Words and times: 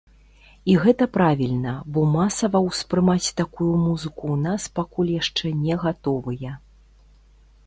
І 0.71 0.77
гэта 0.85 1.07
правільна, 1.17 1.73
бо 1.97 2.05
масава 2.15 2.63
ўспрымаць 2.69 3.33
такую 3.43 3.69
музыку 3.85 4.23
ў 4.33 4.41
нас 4.49 4.61
пакуль 4.79 5.13
яшчэ 5.21 5.45
не 5.63 5.75
гатовыя. 5.87 6.51